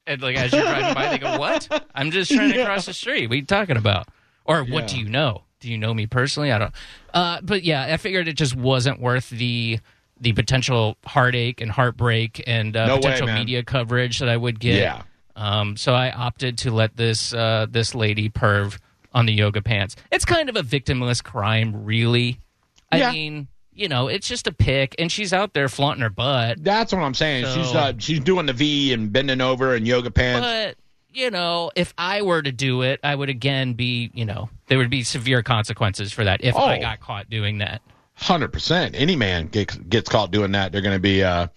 and 0.06 0.22
like 0.22 0.36
as 0.38 0.52
you're 0.54 0.62
driving 0.62 0.94
by 0.94 1.10
they 1.10 1.18
go 1.18 1.40
what? 1.40 1.68
I'm 1.96 2.12
just 2.12 2.32
trying 2.32 2.54
to 2.54 2.64
cross 2.64 2.86
the 2.86 2.94
street. 2.94 3.28
What 3.28 3.34
are 3.34 3.38
you 3.38 3.46
talking 3.46 3.78
about? 3.78 4.08
Or 4.46 4.60
what 4.64 4.84
Yeah. 4.84 4.88
do 4.88 5.00
you 5.00 5.10
know? 5.10 5.44
Do 5.60 5.72
you 5.72 5.78
know 5.80 5.94
me 5.94 6.06
personally? 6.06 6.52
I 6.52 6.60
don't. 6.60 6.74
Uh, 7.14 7.40
but 7.42 7.64
yeah, 7.64 7.84
I 7.92 7.98
figured 7.98 8.28
it 8.28 8.34
just 8.34 8.56
wasn't 8.56 9.00
worth 9.02 9.30
the 9.32 9.80
the 10.22 10.34
potential 10.34 10.96
heartache 11.06 11.60
and 11.62 11.72
heartbreak 11.72 12.44
and 12.46 12.78
uh, 12.78 12.86
No 12.88 12.98
potential 12.98 13.26
man. 13.28 13.40
media 13.40 13.64
coverage 13.64 14.20
that 14.20 14.30
I 14.30 14.38
would 14.38 14.60
get. 14.60 14.76
Yeah. 14.76 15.02
Um, 15.36 15.76
so 15.76 15.94
I 15.94 16.12
opted 16.12 16.58
to 16.60 16.72
let 16.72 16.96
this 16.96 17.34
uh, 17.34 17.66
this 17.70 17.96
lady 17.96 18.30
perv 18.30 18.78
on 19.14 19.26
the 19.26 19.34
yoga 19.34 19.62
pants. 19.62 19.96
It's 20.12 20.26
kind 20.26 20.48
of 20.50 20.56
a 20.56 20.62
victimless 20.62 21.24
crime, 21.24 21.84
really. 21.86 22.40
I 22.92 22.98
Yeah. 23.00 23.12
mean, 23.12 23.48
you 23.76 23.88
know, 23.88 24.08
it's 24.08 24.28
just 24.28 24.48
a 24.48 24.52
pic, 24.54 24.96
and 24.98 25.12
she's 25.12 25.34
out 25.34 25.54
there 25.54 25.68
flaunting 25.70 26.02
her 26.02 26.10
butt. 26.10 26.64
That's 26.64 26.94
what 26.94 27.02
I'm 27.02 27.14
saying. 27.14 27.46
she's 27.54 27.72
So- 27.72 27.78
uh, 27.80 27.94
she's 27.98 28.20
doing 28.22 28.46
the 28.46 28.54
V 28.54 28.94
and 28.94 29.12
bending 29.12 29.42
over 29.42 29.76
in 29.76 29.86
yoga 29.86 30.10
pants. 30.12 30.46
But 30.46 30.78
you 31.14 31.32
know, 31.32 31.72
if 31.76 31.94
I 31.98 32.24
were 32.24 32.42
to 32.42 32.52
do 32.52 32.82
it, 32.82 33.00
I 33.04 33.16
would 33.16 33.30
again 33.30 33.74
be, 33.74 34.12
you 34.14 34.26
know, 34.26 34.50
there 34.68 34.78
would 34.78 34.90
be 34.90 35.04
severe 35.04 35.44
consequences 35.44 36.12
for 36.12 36.24
that 36.26 36.44
if 36.44 36.56
I 36.58 36.78
Oh. 36.78 36.82
got 36.82 37.00
caught 37.00 37.30
doing 37.30 37.60
that. 37.60 37.82
Hundred 38.16 38.52
percent. 38.52 38.96
Any 38.98 39.16
man 39.16 39.48
gets 39.48 39.76
gets 39.76 40.10
caught 40.10 40.32
doing 40.32 40.52
that, 40.54 40.72
they're 40.72 40.82
going 40.82 40.96
to 40.96 41.00
be, 41.02 41.24
uh, 41.24 41.48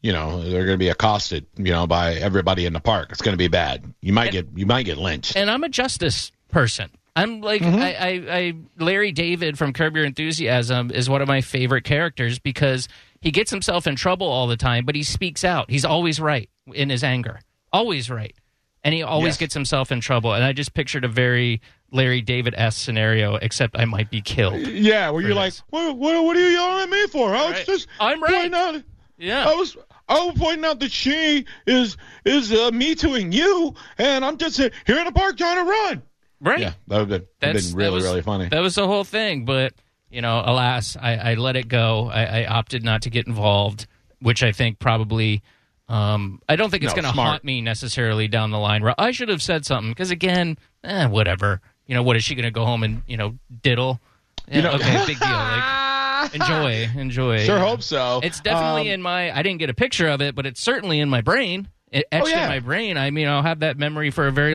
you 0.00 0.12
know, 0.12 0.42
they're 0.42 0.64
going 0.66 0.74
to 0.74 0.78
be 0.78 0.88
accosted, 0.90 1.46
you 1.56 1.72
know, 1.72 1.86
by 1.86 2.14
everybody 2.14 2.66
in 2.66 2.72
the 2.72 2.80
park. 2.80 3.08
It's 3.10 3.22
going 3.22 3.32
to 3.32 3.38
be 3.38 3.48
bad. 3.48 3.84
You 4.00 4.12
might 4.12 4.30
get 4.32 4.46
you 4.54 4.66
might 4.66 4.84
get 4.84 4.98
lynched. 4.98 5.36
And 5.36 5.50
I'm 5.50 5.64
a 5.64 5.68
justice 5.68 6.30
person. 6.50 6.90
I'm 7.16 7.40
like 7.40 7.62
Mm-hmm. 7.62 7.78
I, 7.78 7.94
I, 7.94 8.36
I 8.38 8.52
Larry 8.78 9.12
David 9.12 9.56
from 9.56 9.72
Curb 9.72 9.94
Your 9.96 10.04
Enthusiasm 10.04 10.90
is 10.90 11.08
one 11.08 11.22
of 11.22 11.28
my 11.28 11.40
favorite 11.40 11.84
characters 11.84 12.38
because 12.38 12.88
he 13.20 13.30
gets 13.30 13.50
himself 13.50 13.86
in 13.86 13.96
trouble 13.96 14.26
all 14.26 14.46
the 14.46 14.56
time, 14.56 14.84
but 14.84 14.94
he 14.94 15.02
speaks 15.02 15.44
out. 15.44 15.70
He's 15.70 15.84
always 15.84 16.18
right 16.20 16.50
in 16.72 16.90
his 16.90 17.04
anger, 17.04 17.40
always 17.72 18.10
right, 18.10 18.34
and 18.82 18.92
he 18.94 19.02
always 19.02 19.32
Yes. 19.34 19.38
gets 19.38 19.54
himself 19.54 19.92
in 19.92 20.00
trouble. 20.00 20.32
And 20.34 20.42
I 20.44 20.52
just 20.52 20.74
pictured 20.74 21.04
a 21.04 21.08
very 21.08 21.60
Larry 21.92 22.20
David 22.20 22.54
s 22.56 22.76
scenario, 22.76 23.36
except 23.36 23.78
I 23.78 23.84
might 23.84 24.10
be 24.10 24.20
killed. 24.20 24.66
Yeah, 24.66 25.10
where 25.10 25.22
you're 25.22 25.34
like, 25.34 25.54
what, 25.70 25.96
what, 25.96 26.24
what 26.24 26.36
are 26.36 26.40
you 26.40 26.46
yelling 26.48 26.82
at 26.82 26.90
me 26.90 27.06
for? 27.06 27.34
I 27.34 27.44
was 27.44 27.52
Right. 27.58 27.66
just 27.66 27.86
I'm 28.00 28.20
right. 28.22 28.32
pointing 28.32 28.54
out. 28.54 28.82
Yeah, 29.18 29.48
I 29.48 29.54
was 29.54 29.76
I 30.08 30.26
was 30.26 30.34
pointing 30.36 30.64
out 30.64 30.80
that 30.80 30.90
she 30.90 31.46
is 31.68 31.96
is 32.24 32.52
uh, 32.52 32.72
me 32.72 32.96
tooing 32.96 33.30
you, 33.30 33.72
and 33.98 34.24
I'm 34.24 34.36
just 34.36 34.58
uh, 34.58 34.68
here 34.86 34.98
in 34.98 35.04
the 35.04 35.12
park 35.12 35.36
trying 35.38 35.64
to 35.64 35.70
run. 35.70 36.02
Right. 36.44 36.60
Yeah, 36.60 36.72
that 36.88 36.98
would 37.00 37.10
have 37.10 37.40
been, 37.40 37.56
been 37.56 37.74
really 37.74 37.94
was, 37.94 38.04
really 38.04 38.22
funny. 38.22 38.48
That 38.48 38.60
was 38.60 38.74
the 38.76 38.86
whole 38.86 39.04
thing, 39.04 39.44
but 39.44 39.74
you 40.10 40.22
know, 40.22 40.42
alas, 40.44 40.96
I, 41.00 41.16
I 41.32 41.34
let 41.34 41.56
it 41.56 41.66
go. 41.66 42.08
I, 42.12 42.42
I 42.42 42.46
opted 42.46 42.84
not 42.84 43.02
to 43.02 43.10
get 43.10 43.26
involved, 43.26 43.86
which 44.20 44.42
I 44.42 44.52
think 44.52 44.78
probably. 44.78 45.42
Um, 45.88 46.40
I 46.48 46.56
don't 46.56 46.70
think 46.70 46.82
it's 46.82 46.94
No, 46.96 47.02
going 47.02 47.12
to 47.14 47.20
haunt 47.20 47.44
me 47.44 47.60
necessarily 47.60 48.26
down 48.26 48.50
the 48.50 48.58
line. 48.58 48.82
I 48.96 49.10
should 49.10 49.28
have 49.28 49.42
said 49.42 49.66
something 49.66 49.90
because 49.90 50.10
again, 50.10 50.56
eh, 50.82 51.06
whatever. 51.06 51.60
You 51.86 51.94
know, 51.94 52.02
what 52.02 52.16
is 52.16 52.24
she 52.24 52.34
going 52.34 52.44
to 52.46 52.50
go 52.50 52.64
home 52.64 52.82
and 52.84 53.02
you 53.06 53.16
know 53.18 53.34
diddle? 53.62 54.00
Yeah, 54.48 54.56
You 54.56 54.62
know- 54.62 54.72
okay, 54.72 55.04
big 55.06 55.18
deal. 55.18 55.28
Like, 55.28 56.34
enjoy, 56.34 56.88
enjoy. 56.98 57.38
Sure 57.44 57.58
hope 57.58 57.82
so. 57.82 58.20
It's 58.22 58.40
definitely 58.40 58.88
Um, 58.88 58.94
in 58.94 59.02
my. 59.02 59.36
I 59.36 59.42
didn't 59.42 59.58
get 59.58 59.68
a 59.68 59.74
picture 59.74 60.08
of 60.08 60.22
it, 60.22 60.34
but 60.34 60.46
it's 60.46 60.60
certainly 60.62 61.00
in 61.00 61.10
my 61.10 61.20
brain. 61.20 61.68
It 61.90 62.06
etched 62.10 62.26
Oh, 62.26 62.28
yeah. 62.28 62.44
in 62.44 62.48
my 62.48 62.60
brain. 62.60 62.96
I 62.96 63.10
mean, 63.10 63.28
I'll 63.28 63.42
have 63.42 63.60
that 63.60 63.76
memory 63.76 64.10
for 64.10 64.26
a 64.26 64.32
very 64.32 64.54